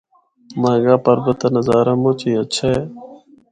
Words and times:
نانگا 0.61 0.95
پربت 1.03 1.37
دا 1.41 1.47
نظارہ 1.55 1.93
مُچ 2.01 2.19
ہی 2.25 2.31
ہچھا 2.39 2.67
ہے۔ 2.75 2.81